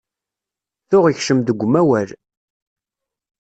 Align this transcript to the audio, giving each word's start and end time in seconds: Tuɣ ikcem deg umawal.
Tuɣ 0.89 1.05
ikcem 1.07 1.39
deg 1.41 1.63
umawal. 1.65 2.09